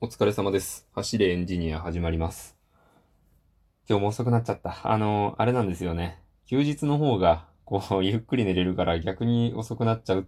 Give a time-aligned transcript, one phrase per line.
[0.00, 0.86] お疲れ様です。
[0.92, 2.56] 走れエンジニア始まります。
[3.88, 4.78] 今日も遅くなっちゃった。
[4.84, 6.22] あの、あれなんですよね。
[6.46, 10.26] 休日の方が、こう、 ゆっくり寝れるから逆に遅くなっちゃう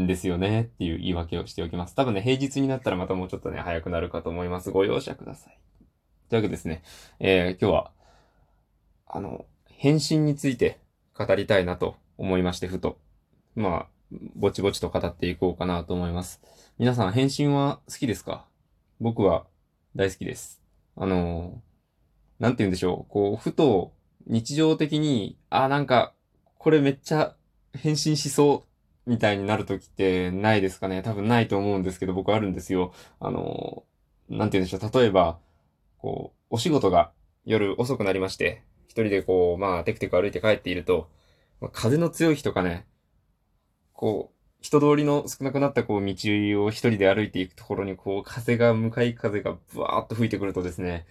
[0.00, 1.94] んですよねっていう言い訳をしておきます。
[1.94, 4.70] 多分ね、平日になったらまたもうちょっとね、早くなるかと思います。
[4.70, 5.58] ご容赦ください。
[6.30, 6.82] というわけですね、
[7.20, 7.92] えー、今日は、
[9.08, 10.80] あの、返信について
[11.12, 12.98] 語りたいなと思いまして、ふと。
[13.54, 16.40] まあ、ぼちぼちと語っていこうかなと思います。
[16.78, 18.46] 皆さん、返信は好きですか？
[19.00, 19.46] 僕は
[19.94, 20.62] 大好きです。
[20.96, 23.12] あのー、なんて言うんでしょう。
[23.12, 23.92] こう、ふと
[24.26, 26.14] 日常的に、あ、なんか、
[26.58, 27.34] これめっちゃ
[27.74, 28.66] 返信しそ
[29.06, 32.92] うみたいになるときってないですかね多分ないと思うんですけど、僕あるんですよ。
[33.20, 34.98] あのー、なんて言うんでしょう。
[34.98, 35.38] 例えば、
[35.98, 37.12] こう、お仕事が
[37.44, 41.10] 夜遅くなりまして、一人でこう、まあ、テクテク歩いて帰っていると、
[41.60, 42.86] まあ風の強い日とかね、
[43.92, 51.06] こう、人通りの少なくなったこう道を一人で歩いていくところにこう風が、向かい風がブワーっと吹いてくるとですね、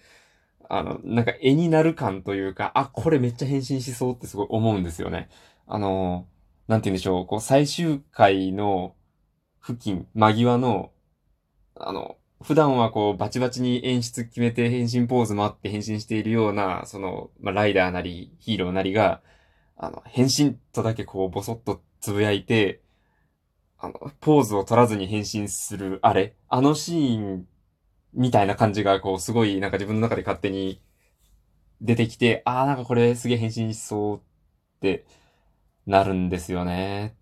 [0.68, 5.28] あの、なんか絵になる感というか、あ、これめっちゃ変身しそうってすごい思うんですよね。
[5.66, 6.26] あの、
[6.68, 8.94] なんて言うんでしょう、こう最終回の
[9.62, 10.92] 付近、間際の、
[11.76, 19.22] あの、普段はこうバチバチに演出決めて変身ポーズもあって変身しているような、その、まあ、ライダーなりヒーローなりが、
[19.76, 22.82] あの、変身とだけこうボソッとつぶやいて、
[23.78, 27.48] あの、ポーズを取らずに変身するあれ、あのシーン
[28.14, 30.80] みたいな感じが、こう、すごい、なんか自分の中で勝手に
[31.80, 34.20] 出てきて、ああ、なんかこれすげえ変身しそうっ
[34.80, 35.04] て
[35.86, 37.16] なるんですよね。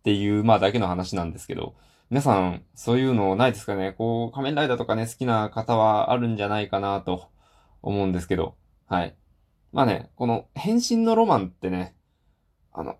[0.00, 1.74] っていう、まあだけの話なんですけど、
[2.10, 3.92] 皆さん、そういうのないですかね？
[3.92, 7.30] こう、仮面ライダーとかね、好きな方はあるんじゃないかなと
[7.82, 8.54] 思うんですけど、
[8.86, 9.16] はい。
[9.72, 11.96] まあね、この変身のロマンってね、
[12.72, 12.96] あの、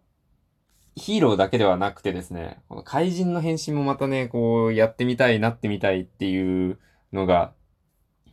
[0.97, 6.79] ヒーローだけではなくてですね、この怪人の変身もまたね、こう、やってみたい、なってみたいっていう
[7.13, 7.53] のが、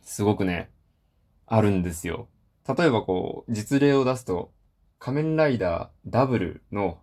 [0.02, 0.70] すごくね、
[1.46, 2.28] あるんですよ。
[2.66, 4.50] 例えばこう、実例を出すと、
[4.98, 6.98] 仮面ライダーダブルの、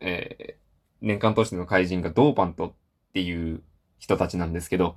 [0.00, 0.54] えー、
[1.00, 2.72] 年間通しての怪人がドーパントっ
[3.12, 3.64] ていう
[3.98, 4.96] 人たちなんですけど、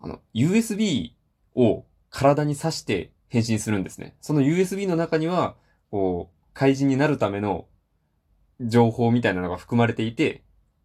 [0.00, 1.14] あの、USB
[1.56, 4.14] を体に挿して変身するんですね。
[4.20, 5.56] その USB の中には、
[5.90, 7.66] こう、怪人になるための
[8.62, 10.42] 情報みたいなのが含まれていて、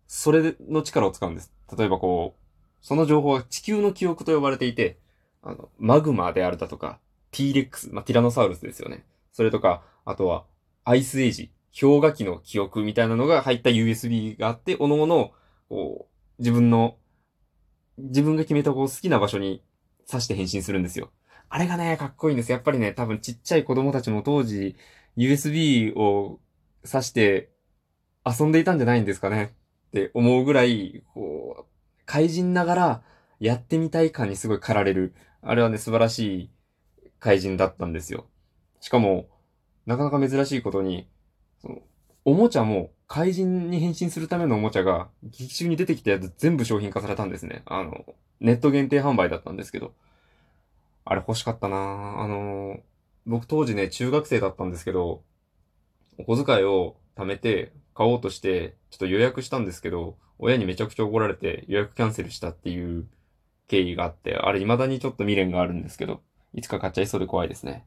[0.08, 1.54] それの力を使うんです。
[1.78, 5.00] 例えばこう、その情報は地球の記憶と呼ばれていて、
[5.42, 7.00] あの、マグマであるだとか、
[7.32, 9.06] T-Rex、まあ、ティラノサウルスですよね。
[9.34, 10.46] それとか、あとは、
[10.84, 15.32] アイスエイジ、氷河期の記憶みたいなのが入った USB があって、おのおの、
[15.70, 16.98] こう、自分の、
[17.98, 19.64] 自分が決めたこう好きな場所に
[20.10, 21.12] 刺して変身するんですよ。
[21.50, 22.52] あれがね、かっこいいんです。
[22.52, 24.76] やっぱりね、多分ちっちゃい子供たちも当時、
[25.18, 26.40] USB を
[26.90, 27.50] 刺して
[28.28, 29.54] 遊んでいたんじゃないんですかね
[29.90, 31.66] って思うぐらい、こう、
[32.06, 33.02] 怪人ながら
[33.40, 35.14] やってみたい感にすごい駆られる。
[35.42, 36.50] あれはね、素晴らしい
[37.20, 38.26] 怪人だったんですよ。
[38.80, 39.28] しかも、
[39.86, 41.08] なかなか珍しいことに、
[41.62, 41.82] その、
[42.26, 47.64] おもちゃも怪人に変身するためのおもちゃが劇中に出てきたやつ全部商品化されたんですね。
[47.66, 48.06] あの、
[48.42, 49.94] ネット限定販売だったんですけど。
[51.06, 52.82] あれ欲しかったなあの、
[53.26, 55.24] 僕当時ね、中学生だったんですけど、
[56.18, 63.08] お小遣いを貯めて買おうとして、ちょっと予約したんですけど、親にめちゃくちゃ怒られて予約キャンセルしたっていう
[63.68, 66.22] 経緯があって、あれ未だにちょっと未練があるんですけど、
[66.54, 67.86] いつか買っちゃいそうで怖いですね。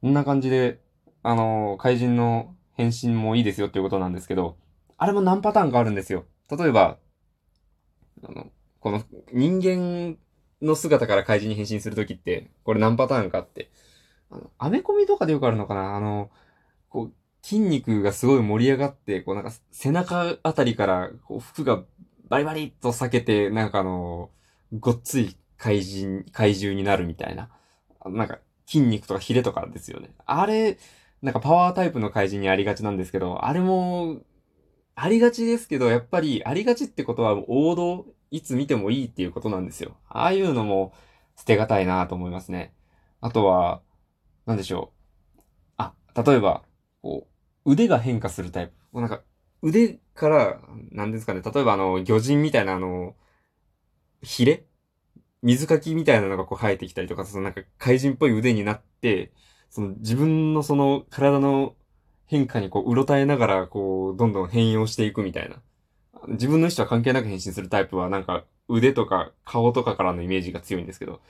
[0.00, 0.80] こんな感じで、
[1.22, 4.56] あの、怪人の変身もいいですよっていうことなんですけど、
[4.96, 6.24] あれも何パターンかあるんですよ。
[6.50, 6.96] 例えば、
[8.24, 8.46] あの、
[8.80, 9.02] この
[9.32, 10.16] 人間
[10.62, 13.70] の姿から怪人に変身するときって、これ何パターンかって、
[14.30, 15.96] あの、アメコミとかでよくあるのかな？
[15.96, 16.30] あの、
[16.88, 17.12] こう、
[17.46, 21.84] 筋肉がすごい盛り上がって、こうなんか背中あたりから、こう服が
[22.28, 24.30] バリバリっと裂けて、なんかあの、
[24.72, 27.48] ごっつい怪人、怪獣になるみたいな。
[28.04, 30.10] なんか筋肉とかヒレとかですよね。
[30.26, 30.76] あれ、
[31.22, 34.22] なんかパワータイプの怪人にありがちなんですけど、あれも、
[34.96, 39.96] ありがちですけど、やっぱりありがちってことは王道、いつ見てもいいっていうことなんですよ。
[40.08, 40.92] ああいうのも
[41.36, 42.74] 捨てがたいなと思いますね。
[43.20, 43.82] あとは、
[44.46, 44.92] なんでしょ
[45.36, 45.42] う。
[45.76, 45.94] あ、
[46.24, 46.64] 例えば、
[47.02, 47.35] こう、
[47.66, 48.72] 腕が変化するタイプ。
[48.92, 49.22] こうなんか、
[49.62, 50.60] 腕から、
[50.92, 51.42] なんですかね。
[51.42, 53.14] 例えばあの、魚人みたいなあの、
[54.22, 54.64] ヒレ？
[55.42, 59.32] 水かきみたいなのがこう生えてきたりとか、そのなんか怪人っぽい腕になって、
[59.68, 61.74] その自分のその体の
[62.26, 65.62] 変化にこう、うろたえながら、こう、どんどん変容していくみたいな。
[66.28, 71.20] 自分の意思とは関係なく変身するタイプは、なんか、腕とか顔とかからのイメージが強いんですけど、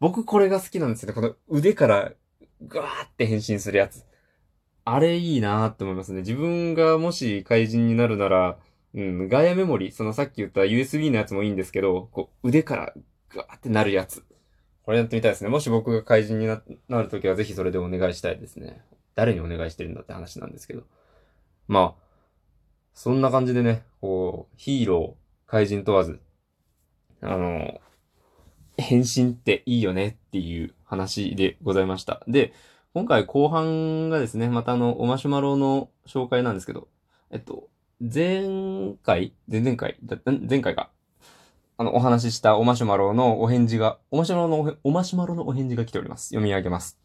[0.00, 1.14] 僕これが好きなんですよね。
[1.14, 2.12] この腕から、
[2.60, 4.04] ぐわーって変身するやつ。
[4.84, 6.20] あれいいなーって思いますね。
[6.20, 8.58] 自分がもし怪人になるなら、
[8.94, 12.92] うん、ガイアメモリ、そのさっき言った USB のやつもいいんですけど、こう、腕から
[13.34, 14.24] ガーってなるやつ。
[14.84, 15.50] これやってみたいですね。
[15.50, 18.82] もし僕が怪人になるときはぜひそれでお願いしたいですね。
[19.14, 20.82] 誰にお願いしてるんだって話なんですけど。
[21.68, 22.02] まあ、
[22.92, 26.20] そんな感じでね、こう、ヒーロー、怪人問わず、
[27.20, 27.80] あの、
[28.76, 32.22] 変身っていいよねっていう話でございました。
[32.26, 32.52] で、
[32.94, 36.88] 今回後半がですね、またあの、おマシュマロの紹介なんですけど、
[37.30, 40.90] えっと、前回前々回だ前回か。
[41.78, 46.28] あの、お話ししたおマシュマロのお返事が、おマシュマロのお、おマシュマロのお返事が来ております。
[46.28, 46.98] 読み上げます。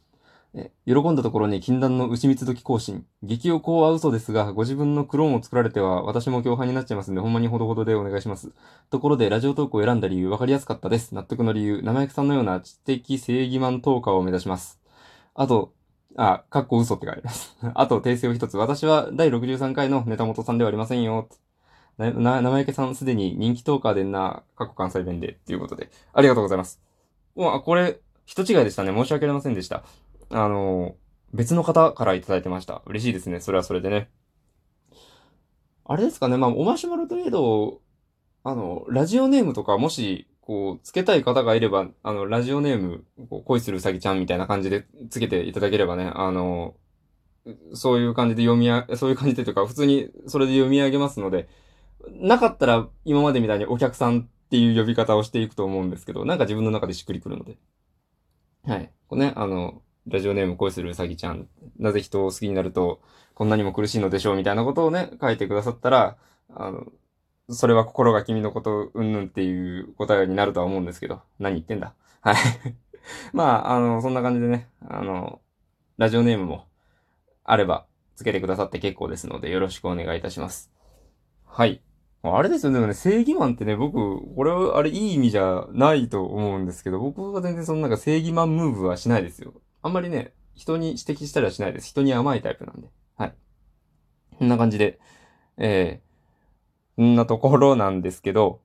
[0.54, 3.06] え喜んだところに禁断の牛蜜時更新。
[3.24, 8.52] 激おこは嘘ですが、ご自分のクローンを作られては私も共犯になっちゃいますんで、ほんまにほどほどでお願いします。
[8.90, 11.16] ところで、ラジオトークを選んだ理由、わかりやすかったです。
[11.16, 14.82] 納得の理由、生焼さんのような知的正義マントーカーを目指します。
[15.34, 15.74] あと、
[16.18, 17.56] あ、かっこ嘘って書いてあります。
[17.76, 18.58] あと、訂正を一つ。
[18.58, 21.30] 私は第63回のネタ元さんではありませんよ。
[21.98, 25.92] な、な、生焼さんすでに人気トーカーでんな、過去関西弁で、っていうことで。
[26.14, 26.82] ありがとうございます。
[27.36, 28.92] もう、これ、人違いでしたね。
[28.92, 29.84] 申し訳ありませんでした。
[30.32, 30.96] あの、
[31.34, 32.82] 別の方からいただいてました。
[32.88, 33.40] 嬉しいですね。
[33.40, 34.10] それはそれでね。
[35.86, 36.38] あれですかね。
[36.38, 37.82] まあ、おマシュマロといえど、
[38.44, 46.74] あの、ラジオネームとかもし、こう、つけたい方がいれば、あの、ラジオネーム、こう恋するうさぎちゃんみたいな感じでつけていただければね、あの、
[47.74, 51.50] そういう感じで読みあ、そういう感じでというか、普通にそれで読み上げますので、
[52.12, 57.58] なかったら今までみたいにお客さんっていう呼び方をしていくと思うんですけど、なんか自分の中でしっくりくるので。
[58.66, 58.90] はい。
[59.10, 61.50] これね、あの、ラジオネーム恋するうさぎちゃん。
[61.78, 63.02] なぜ人を好きになると、
[63.34, 66.16] こんなにも苦しいのでしょうみたいなことをね、書いてくださったら、
[66.56, 66.86] あの、
[67.50, 71.94] それは心が君のこと、うんぬんっていう答えになるとは思うんですけど、何言ってんだ？
[72.22, 72.36] はい。
[73.34, 75.40] まあ、あの、そんな感じでね、あの、
[75.98, 76.66] ラジオネームも
[77.44, 77.86] あれば、
[78.16, 80.72] つけてくださって結構ですので、よろしくお願いいたします。
[81.46, 81.82] はい。
[82.24, 83.94] あれですよね、でもね、正義マンってね、僕、
[84.36, 89.54] これは、あれ、いい意味じゃないと思うんですけど、僕は全然そのなんか正義マンムーブはしないですよ。
[89.82, 91.88] あんまりね、人に指摘したりはしないです。
[91.88, 92.90] 人に甘いタイプなんで。
[93.16, 93.34] はい。
[94.38, 95.00] こんな感じで、
[95.58, 96.07] えー、
[97.04, 98.62] んなところなんですけど、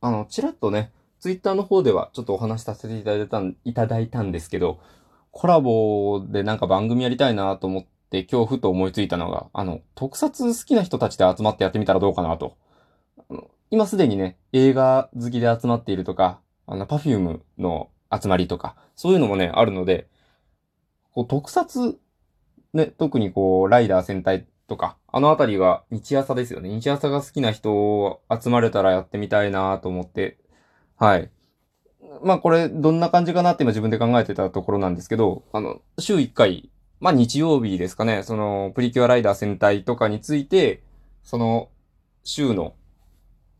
[0.00, 4.80] あの、ちらっとね、ツイッターの方ではちょっとお話しさせていただいたん、いただいたんですけど、
[5.30, 12.56] コラボでなんか番組やりたいなと思って、今日ふと思いついたのが、あの、特撮好きな人たちで集まってやってみたらどうかなと。
[13.30, 20.08] あの今すでにね、映画好きで集まっているとか、あの、パフュームの集まりとか、そういうのもね、あるので、
[21.12, 21.98] こう特撮、
[22.72, 26.68] ね、特にこう、ライダー戦隊とか、あのあたりが日朝ですよね。
[26.68, 30.38] 日朝が好きな人を集まれたらやってみたいなと思って、
[30.96, 31.30] はい。
[32.22, 40.82] まあこれどんな感じかなって今自分で考えてたところなんですけど、あの、週1回、まあ日曜日ですかね、そのプリキュアライダー戦隊とかについて、
[41.22, 41.68] その
[42.24, 42.74] 週の、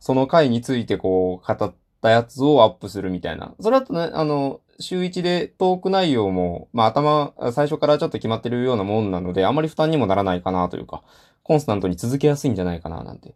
[0.01, 3.55] その回についてこう語ったやつをアップするみたいな。
[3.61, 11.03] それだとね、あの、週1でトーク内容も、まあ頭、最初からちょっと決まってるようなもんなので、あまり負担にもならないかなというか、
[11.43, 13.35] コンスタントに続けやすいんじゃないかななんて。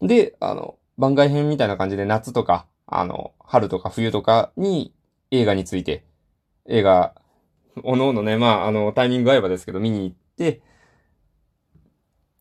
[0.00, 4.92] で、あの、番外編みたいな感じで夏とか、あの、春とか冬とかに
[5.30, 6.04] 映画について、
[6.66, 7.14] 映画、
[7.84, 10.60] おのおのね、まあ、あの、タイミング合えばですけど、見に行って、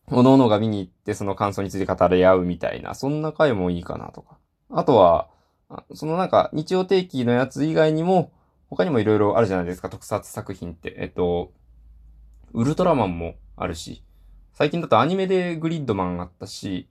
[0.10, 4.38] おのおのが見に行って、その感想について語り合うみたいな、そんな回もいいかなとか。
[4.70, 5.28] あとは、
[5.94, 8.32] そのなんか、日曜定期のやつ以外にも、
[8.70, 10.96] 他にもいろいろあるじゃないですか、特撮作品って。
[10.98, 11.52] えっと、
[12.54, 14.04] ウルトラマンもあるし、
[14.54, 16.88] 最近だとアニメでグリッドマンあったし、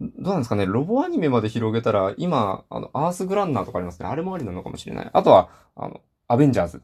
[0.00, 4.08] どうなんですかね、ロボアニメまで広げたら、今、あの、アースグランナーとかありますね。
[4.08, 5.10] あれもありなのかもしれない。
[5.12, 6.82] あとは、あの、アベンジャーズ。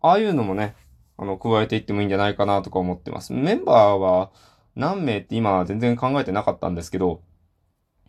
[0.00, 0.74] ああいうのもね、
[1.18, 3.32] あの、加えていってもいいんじゃないかなとか思ってます。
[3.32, 4.30] メンバーは
[4.74, 7.20] 何名って今は全然考えてなかったんですけど、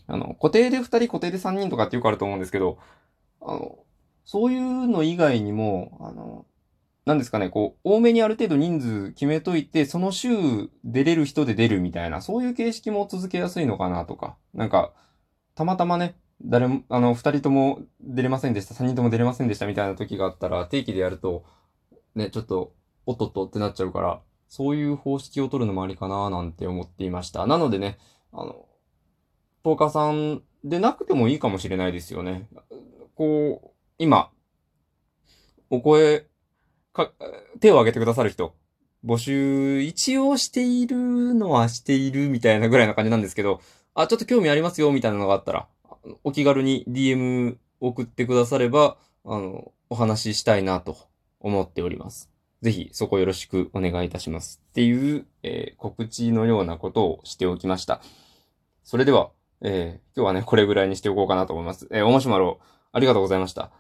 [0.08, 2.80] あの、固定で2人、固定で3人とかってよくあると思うんですけど、
[3.42, 3.80] あの、
[4.26, 6.46] そういうの以外にも、あの、
[7.06, 14.94] なんですかね、こう、多めにある程度人数決めといて、その週出れる人で出るみたいな、そういう形式も続けやすいのかなとか、なんか、
[15.56, 21.46] たまたまね、誰も、あの、二人とも出れませんでした、三人とも出れませんでしたみたいな時があったら、定期でやると、
[22.16, 22.74] ね、ちょっと、
[23.06, 27.48] おっとっとってなっちゃうから、そういう方式を取るのもありかななんて思っていました。
[27.48, 27.98] なのでね、
[28.34, 28.67] あの、
[29.64, 32.48] トーカーさんでなくてもいいかもしれないですよね。
[33.16, 34.30] こう、今、
[35.70, 36.26] お声、
[36.94, 37.12] か、
[37.60, 38.56] 手を挙げてくださる人、
[39.06, 43.62] 募集一応しているのはしているみたいなぐらいな感じなんですけど、
[43.94, 45.68] あ、ちょっと興味ありますよみたいなのがあったら、
[46.24, 50.98] お気軽に DM 送ってくだされば、あの、お話ししたいなと
[51.40, 52.30] 思っております。
[52.62, 54.62] ぜひそこよろしくお願いいたします。
[54.70, 58.02] っていう、えー、告知のようなことをしておきました。
[58.84, 61.88] それでは、えー、今日はね、これぐらいにしておこうかなと思います。
[61.92, 62.60] えー、おもしまろ、
[62.92, 63.72] ありがとうございました。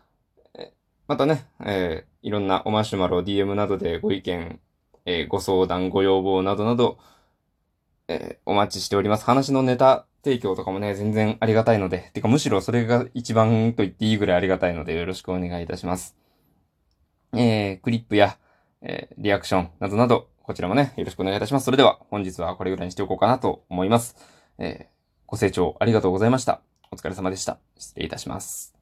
[0.57, 0.73] え
[1.07, 4.59] またね、えー、いろんなおマシュマロ、DM などでご意見、
[5.05, 6.97] えー、ご相談、ご要望などなど、
[8.07, 9.25] えー、お待ちしております。
[9.25, 16.15] 話のネタ提供とかもね、全然ありがたいので、てかむしろそれが一番と言っていいぐらいありがたいので、よろしくお願いいたします。
[17.33, 18.37] えー、クリップや、
[18.81, 21.65] えー、リアクションなどなど、こちらもね、よろしくお願いいたします。
[21.65, 24.15] それでは、本日はこれぐらいにしておこうかなと思います。
[24.57, 24.96] えー、
[25.27, 26.61] ご清聴ありがとうございました。
[26.89, 27.59] お疲れ様でした。
[27.77, 28.76] 失礼いたします。